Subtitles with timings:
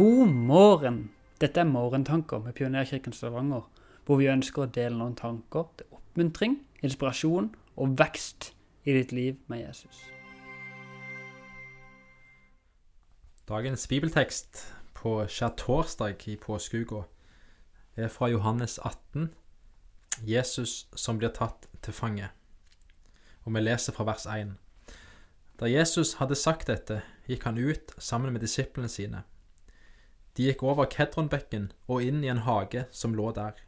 [0.00, 1.10] God morgen!
[1.40, 3.66] Dette er Morgentanker med Pionerkirken Stavanger,
[4.06, 8.46] hvor vi ønsker å dele noen tanker til oppmuntring, inspirasjon og vekst
[8.88, 9.98] i ditt liv med Jesus.
[13.50, 14.62] Dagens bibeltekst
[14.96, 17.02] på skjærtorsdag i påskeuka
[17.96, 19.26] er fra Johannes 18,
[20.24, 22.30] Jesus som blir tatt til fange.
[23.44, 24.56] Og vi leser fra vers 1.
[25.60, 29.26] Da Jesus hadde sagt dette, gikk han ut sammen med disiplene sine.
[30.40, 33.58] De gikk over Kedronbekken og inn i en hage som lå der.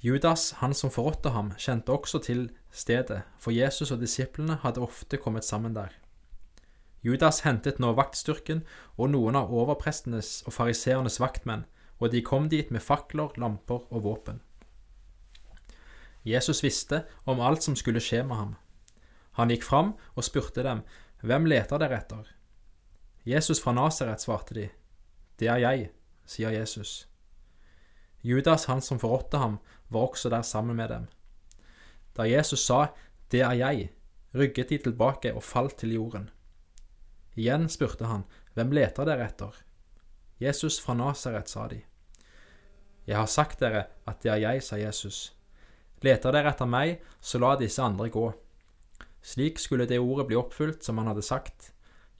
[0.00, 5.18] Judas, han som forrådte ham, kjente også til stedet, for Jesus og disiplene hadde ofte
[5.20, 5.90] kommet sammen der.
[7.04, 8.62] Judas hentet nå vaktstyrken
[8.96, 11.66] og noen av overprestenes og fariseernes vaktmenn,
[12.00, 14.38] og de kom dit med fakler, lamper og våpen.
[16.24, 18.54] Jesus visste om alt som skulle skje med ham.
[19.36, 20.80] Han gikk fram og spurte dem,
[21.20, 22.32] Hvem leter dere etter?
[23.28, 24.70] Jesus fra Nasaret, svarte de.
[25.38, 25.90] Det er jeg,
[26.26, 27.08] sier Jesus.
[28.24, 31.06] Judas, han som forrådte ham, var også der sammen med dem.
[32.16, 32.86] Da Jesus sa
[33.30, 33.90] Det er jeg,
[34.34, 36.30] rygget de tilbake og falt til jorden.
[37.36, 38.24] Igjen spurte han,
[38.54, 39.54] Hvem leter dere etter?
[40.40, 41.80] Jesus fra Nasaret, sa de.
[43.06, 45.34] Jeg har sagt dere at det er jeg, sa Jesus.
[46.02, 48.28] Leter dere etter meg, så la disse andre gå.
[49.24, 51.72] Slik skulle det ordet bli oppfylt som han hadde sagt.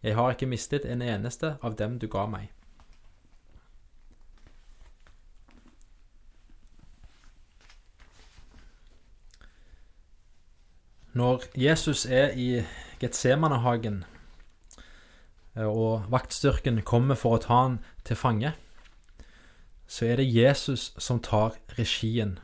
[0.03, 2.51] Jeg har ikke mistet en eneste av dem du ga meg.
[11.15, 12.65] Når Jesus er i
[12.99, 14.05] Getsemanehagen,
[15.55, 18.51] og vaktstyrken kommer for å ta han til fange,
[19.87, 22.41] så er det Jesus som tar regien.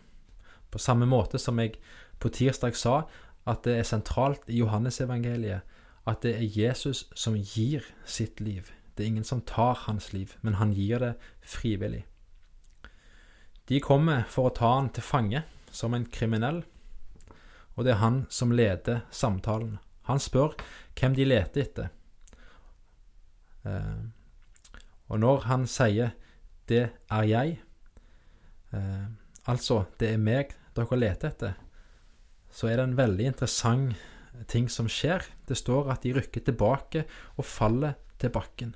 [0.70, 1.80] På samme måte som jeg
[2.22, 3.02] på tirsdag sa
[3.42, 5.66] at det er sentralt i Johannesevangeliet
[6.06, 8.70] at det er Jesus som gir sitt liv.
[8.94, 12.04] Det er ingen som tar hans liv, men han gir det frivillig.
[13.66, 15.42] De kommer for å ta han til fange
[15.74, 16.62] som en kriminell,
[17.76, 19.78] og det er han som leder samtalen.
[20.10, 20.56] Han spør
[20.98, 21.88] hvem de leter etter.
[23.64, 24.00] Eh,
[25.08, 26.10] og når han sier
[26.68, 27.58] 'det er jeg',
[28.72, 29.06] eh,
[29.46, 31.54] altså 'det er meg dere leter etter',
[32.50, 33.96] så er det en veldig interessant
[34.48, 35.22] ting som skjer.
[35.48, 37.04] Det står at de rykker tilbake
[37.36, 38.74] og faller til bakken.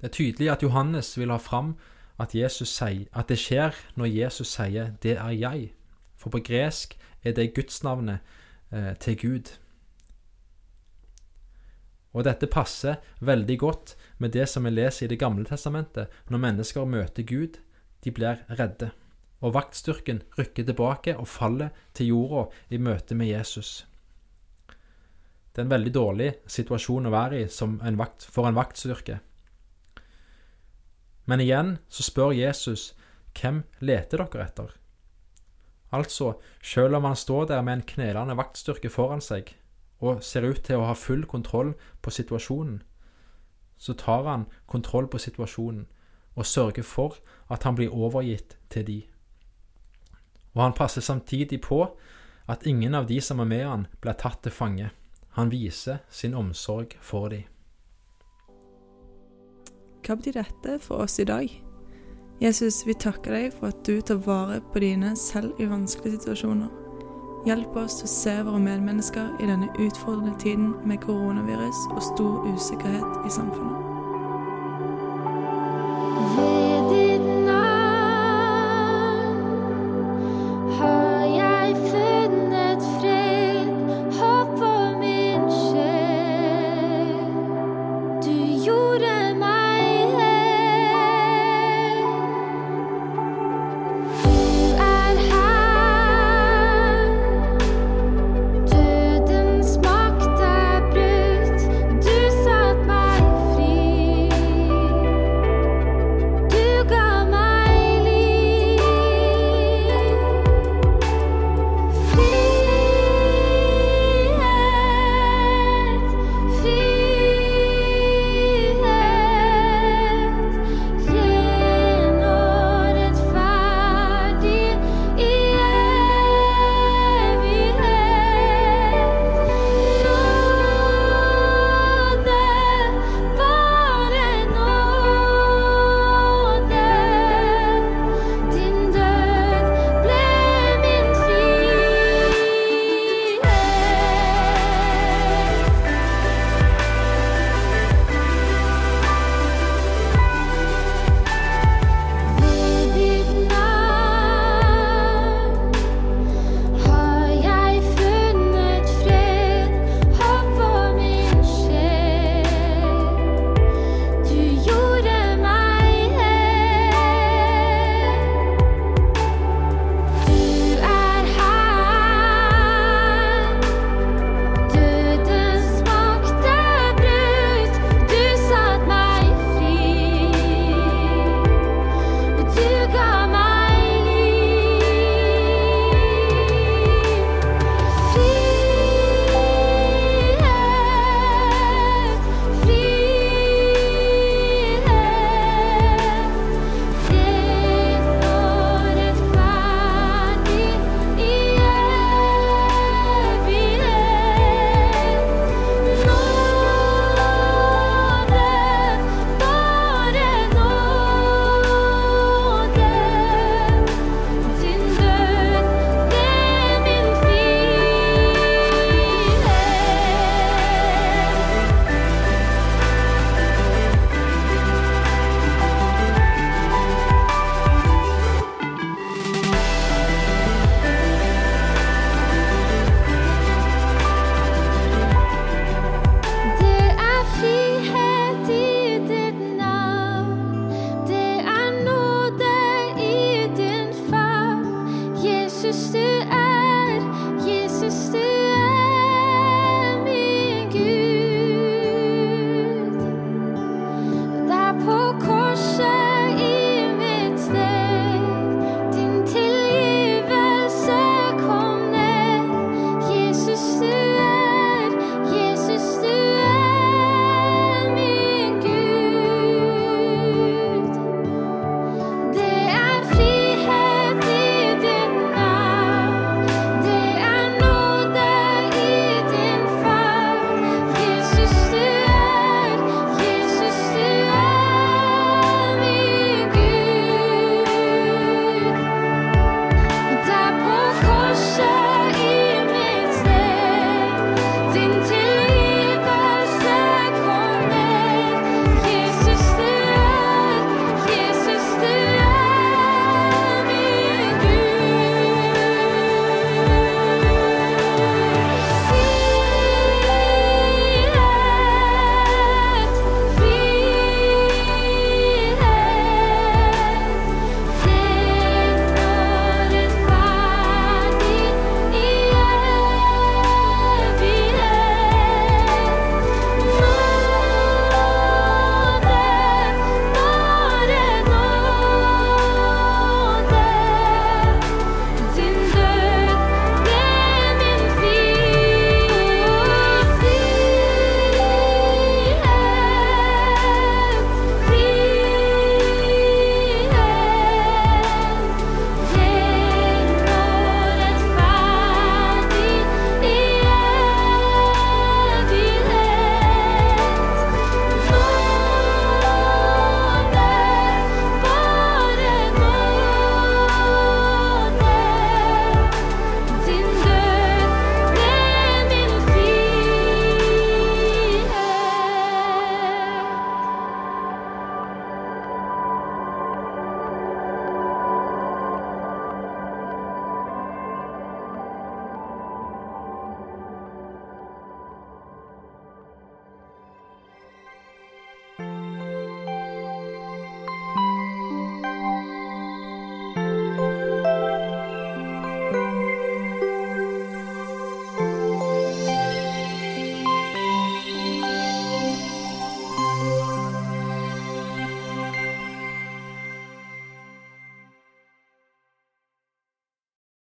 [0.00, 1.76] Det er tydelig at Johannes vil ha fram
[2.18, 5.79] at, at det skjer når Jesus sier 'det er jeg'.
[6.20, 8.20] For på gresk er det gudsnavnet
[8.72, 9.52] eh, til Gud.
[12.10, 16.10] Og dette passer veldig godt med det som vi leser i Det gamle testamentet.
[16.28, 17.60] Når mennesker møter Gud,
[18.04, 18.90] de blir redde.
[19.40, 23.86] Og vaktstyrken rykker tilbake og faller til jorda i møte med Jesus.
[25.50, 29.20] Det er en veldig dårlig situasjon å være i en vakt, for en vaktstyrke.
[31.26, 32.92] Men igjen så spør Jesus
[33.38, 34.79] hvem leter dere etter?
[35.92, 39.54] Altså, selv om han står der med en knelende vaktstyrke foran seg
[40.00, 42.82] og ser ut til å ha full kontroll på situasjonen,
[43.76, 45.86] så tar han kontroll på situasjonen
[46.36, 47.18] og sørger for
[47.50, 48.98] at han blir overgitt til de.
[50.54, 51.82] Og han passer samtidig på
[52.48, 54.90] at ingen av de som er med han, blir tatt til fange.
[55.38, 57.44] Han viser sin omsorg for de.
[60.06, 61.69] Hva betyr dette for oss i dag?
[62.40, 66.70] Jesus, vi takker deg for at du tar vare på dine selv i vanskelige situasjoner.
[67.44, 72.48] Hjelp oss til å se våre medmennesker i denne utfordrende tiden med koronavirus og stor
[72.54, 73.89] usikkerhet i samfunnet.